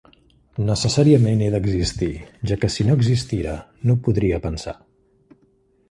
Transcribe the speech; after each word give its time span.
Necessàriament 0.69 1.43
he 1.43 1.49
d'existir, 1.55 2.09
ja 2.53 2.59
que 2.63 2.73
si 2.77 2.89
no 2.89 2.97
existira, 3.01 3.55
no 3.91 4.01
podria 4.09 4.45
pensar. 4.49 4.79